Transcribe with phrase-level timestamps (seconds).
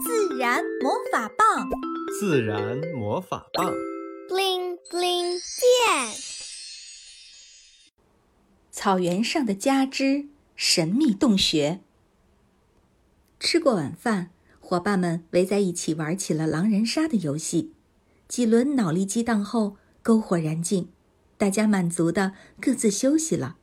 [0.00, 1.68] 自然魔法棒，
[2.20, 3.72] 自然魔法棒
[4.28, 6.14] ，bling bling 变。
[8.70, 11.80] 草原上的家之神秘洞穴。
[13.40, 14.30] 吃过晚饭，
[14.60, 17.72] 伙伴们围在一起玩起了狼人杀的游戏。
[18.28, 20.88] 几轮脑力激荡后，篝火燃尽，
[21.36, 23.56] 大家满足的各自休息了。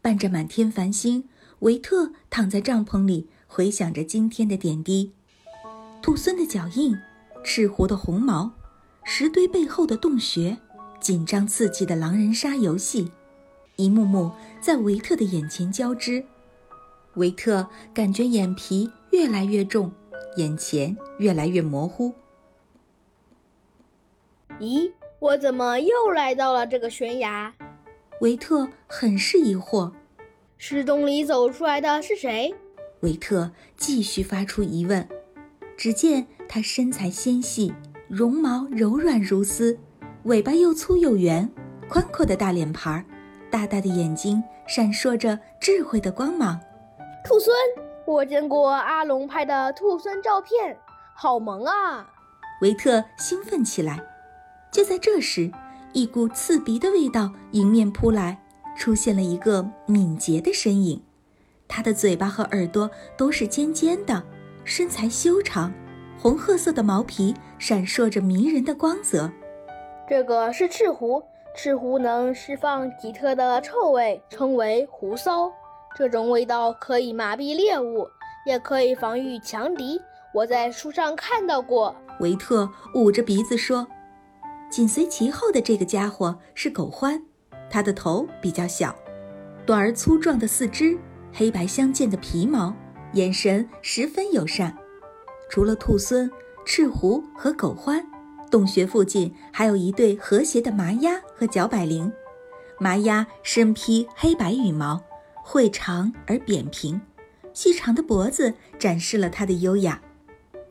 [0.00, 1.28] 伴着满天繁星，
[1.60, 5.12] 维特躺在帐篷里，回想着今天的点滴。
[6.04, 6.94] 兔狲的脚印，
[7.42, 8.52] 赤狐的红毛，
[9.04, 10.58] 石堆背后的洞穴，
[11.00, 13.10] 紧张刺激的狼人杀游戏，
[13.76, 16.22] 一幕幕在维特的眼前交织。
[17.14, 19.90] 维特感觉眼皮越来越重，
[20.36, 22.12] 眼前越来越模糊。
[24.60, 27.54] 咦，我怎么又来到了这个悬崖？
[28.20, 29.90] 维特很是疑惑。
[30.58, 32.54] 石洞里走出来的是谁？
[33.00, 35.08] 维特继续发出疑问。
[35.76, 37.74] 只见它身材纤细，
[38.08, 39.78] 绒毛柔软如丝，
[40.24, 41.50] 尾巴又粗又圆，
[41.88, 43.04] 宽阔的大脸盘儿，
[43.50, 46.60] 大大的眼睛闪烁着智慧的光芒。
[47.24, 47.54] 兔孙，
[48.06, 50.76] 我见过阿龙拍的兔孙照片，
[51.14, 52.08] 好萌啊！
[52.60, 54.00] 维特兴奋起来。
[54.70, 55.50] 就在这时，
[55.92, 58.42] 一股刺鼻的味道迎面扑来，
[58.76, 61.02] 出现了一个敏捷的身影，
[61.68, 64.22] 它的嘴巴和耳朵都是尖尖的。
[64.64, 65.72] 身材修长，
[66.18, 69.30] 红褐色的毛皮闪烁着迷人的光泽。
[70.08, 71.22] 这个是赤狐，
[71.54, 75.52] 赤狐能释放奇特的臭味，称为狐骚。
[75.96, 78.08] 这种味道可以麻痹猎物，
[78.46, 80.00] 也可以防御强敌。
[80.32, 81.94] 我在书上看到过。
[82.20, 83.86] 维特捂着鼻子说
[84.70, 87.20] ：“紧随其后的这个家伙是狗獾，
[87.70, 88.94] 它的头比较小，
[89.64, 90.98] 短而粗壮的四肢，
[91.32, 92.74] 黑白相间的皮毛。”
[93.14, 94.76] 眼神十分友善。
[95.48, 96.28] 除了兔狲、
[96.64, 98.04] 赤狐和狗獾，
[98.50, 102.12] 洞穴附近还有一对和谐的麻鸭和角百灵。
[102.78, 105.00] 麻鸭身披黑白羽毛，
[105.44, 107.00] 喙长而扁平，
[107.52, 110.00] 细长的脖子展示了它的优雅；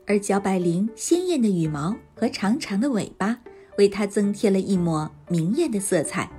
[0.06, 3.38] 而角百灵鲜艳的羽毛和长长的尾巴，
[3.78, 6.30] 为它增添了一抹明艳的色彩。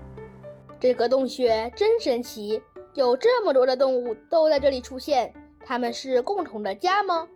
[0.80, 2.62] 这个洞穴真神奇，
[2.94, 5.34] 有这么多的动物都在这里出现。
[5.66, 7.28] 他们是共同的家吗？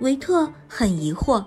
[0.00, 1.44] 维特很疑惑。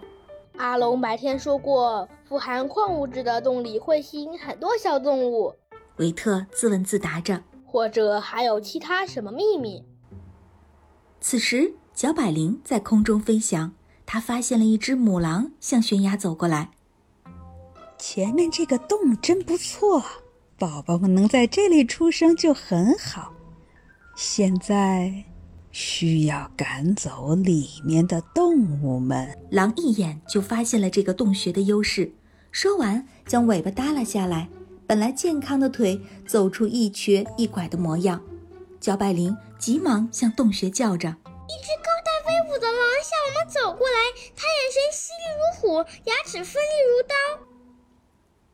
[0.58, 5.56] 阿龙白天说过，富含矿物质的洞里会吸引很多小动物。
[5.96, 7.42] 维特自问自答着。
[7.66, 9.86] 或者还有其他什么秘密？
[11.22, 13.74] 此时，小百灵在空中飞翔，
[14.06, 16.72] 他发现了一只母狼向悬崖走过来。
[18.00, 20.04] 前面这个洞真不错，
[20.58, 23.32] 宝宝们能在这里出生就很好。
[24.16, 25.29] 现在。
[25.72, 29.38] 需要赶走里面的动物们。
[29.50, 32.12] 狼一眼就发现了这个洞穴的优势，
[32.52, 34.50] 说完将尾巴耷拉下来，
[34.88, 38.22] 本来健康的腿走出一瘸一拐的模样。
[38.80, 41.10] 焦百灵急忙向洞穴叫着
[41.48, 43.98] ：“一只高大威武的狼向我们走过来，
[44.36, 47.14] 它眼神犀利如虎，牙齿锋利如刀。”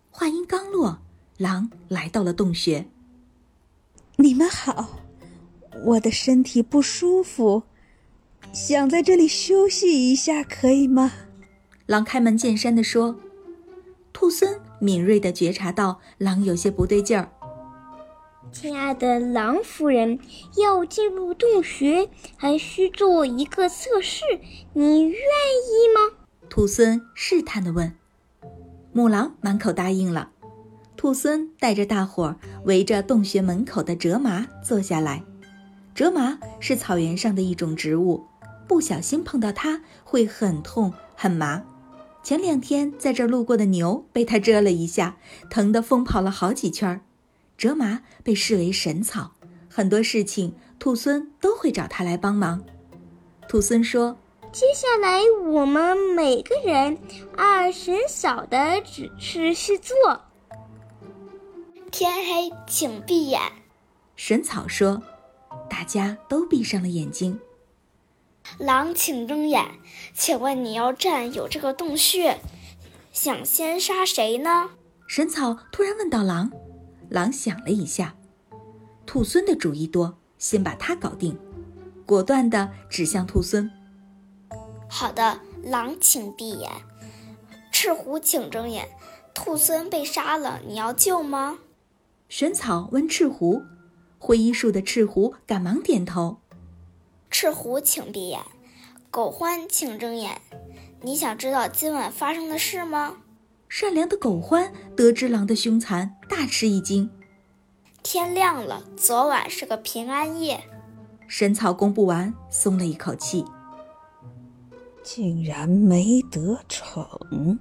[0.09, 0.99] 话音刚落，
[1.37, 2.87] 狼来到了洞穴。
[4.17, 5.04] 你们好。
[5.83, 7.63] 我的身体不舒服，
[8.53, 11.11] 想在这里休息一下，可以吗？
[11.85, 13.15] 狼开门见山地说。
[14.13, 17.29] 兔孙敏锐地觉察到狼有些不对劲儿。
[18.51, 20.17] 亲爱的狼夫人，
[20.57, 24.23] 要进入洞穴还需做一个测试，
[24.71, 26.17] 你愿意吗？
[26.49, 27.93] 兔孙试探地问。
[28.93, 30.31] 母狼满口答应了。
[30.95, 35.21] 兔孙带着大伙儿围着洞穴门口的折麻坐下来。
[35.95, 38.25] 蜇麻是草原上的一种植物，
[38.67, 41.63] 不小心碰到它会很痛很麻。
[42.21, 45.15] 前两天在这儿路过的牛被它蛰了一下，
[45.49, 46.99] 疼得疯跑了好几圈儿。
[47.57, 49.31] 蜇麻被视为神草，
[49.69, 52.61] 很多事情兔孙都会找它来帮忙。
[53.47, 54.17] 兔孙说
[54.51, 56.97] ：“接下来我们每个人
[57.37, 59.95] 按神草的指示去做。
[61.89, 63.39] 天黑，请闭眼。”
[64.17, 65.01] 神草说。
[65.75, 67.37] 大家都闭上了眼睛。
[68.57, 69.61] 狼，请睁眼。
[70.13, 72.39] 请问你要占有这个洞穴，
[73.11, 74.69] 想先杀谁呢？
[75.05, 76.49] 神草突然问到狼。
[77.09, 78.15] 狼想了一下，
[79.05, 81.37] 兔孙的主意多，先把他搞定。
[82.05, 83.69] 果断地指向兔孙。
[84.89, 86.71] 好的，狼，请闭眼。
[87.69, 88.87] 赤狐，请睁眼。
[89.33, 91.59] 兔孙被杀了，你要救吗？
[92.29, 93.61] 神草问赤狐。
[94.25, 96.37] 灰衣树的赤狐赶忙点头。
[97.29, 98.39] 赤狐，请闭眼；
[99.11, 100.41] 狗獾，请睁眼。
[101.01, 103.17] 你想知道今晚发生的事吗？
[103.69, 107.07] 善良的狗獾得知狼的凶残，大吃一惊。
[108.01, 110.63] 天亮了，昨晚是个平安夜。
[111.27, 113.45] 神草公布完，松了一口气。
[115.03, 117.59] 竟然没得逞！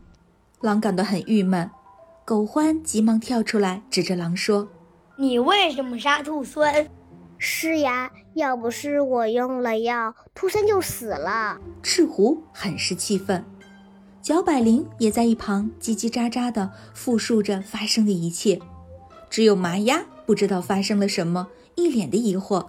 [0.63, 1.71] 狼感到很郁闷。
[2.25, 4.71] 狗獾急忙跳出来，指着狼说
[5.17, 6.91] ：“你为什么杀兔孙
[7.39, 13.45] ？”“是呀，要不是我用了药，兔孙就死了。”赤狐很是气愤。
[14.23, 18.59] 角百灵也在一旁叽叽喳喳地复述着发生的一切。
[19.29, 22.69] 只有麻鸭不知道发生了什么，一脸的疑惑。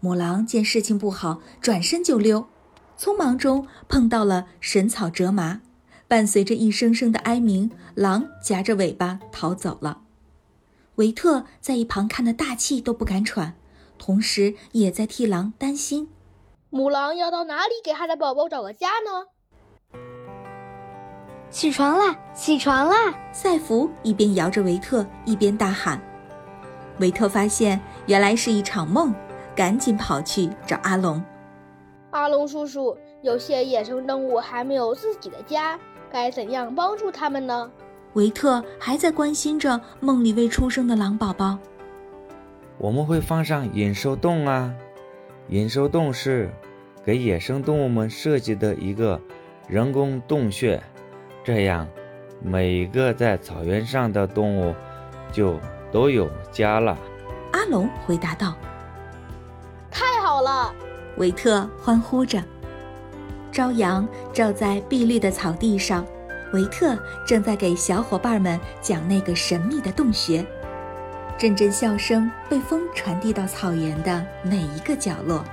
[0.00, 2.46] 母狼见事情不好，转身就溜，
[2.98, 5.62] 匆忙中碰到了神草折麻。
[6.06, 10.02] 伴随着一声声的哀鸣，狼夹着尾巴逃走了。
[10.96, 13.54] 维特在一旁看得大气都不敢喘，
[13.98, 16.08] 同时也在替狼担心。
[16.70, 19.26] 母狼要到哪里给它的宝宝找个家呢？
[21.50, 23.14] 起床啦，起床啦！
[23.32, 26.00] 赛弗一边摇着维特，一边大喊。
[26.98, 29.14] 维特发现原来是一场梦，
[29.54, 31.22] 赶紧跑去找阿龙。
[32.10, 35.78] 阿龙叔叔，有些野生动物还没有自己的家。
[36.10, 37.70] 该怎样帮助他们呢？
[38.14, 41.58] 维特还在关心着梦里未出生的狼宝宝。
[42.78, 44.72] 我们会放上引兽洞啊！
[45.48, 46.50] 引兽洞是
[47.04, 49.20] 给野生动物们设计的一个
[49.68, 50.82] 人工洞穴，
[51.44, 51.86] 这样
[52.42, 54.74] 每个在草原上的动物
[55.30, 55.58] 就
[55.92, 56.96] 都有家了。
[57.52, 58.54] 阿龙回答道
[59.90, 60.74] ：“太好了！”
[61.18, 62.42] 维特欢呼着。
[63.52, 66.04] 朝阳照在碧绿的草地上，
[66.54, 66.96] 维特
[67.26, 70.46] 正在给小伙伴们讲那个神秘的洞穴。
[71.36, 75.44] 阵阵笑声被风传递到草原的每一个角落。